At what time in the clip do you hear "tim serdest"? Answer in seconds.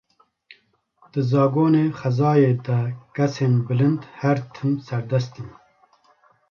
4.53-5.33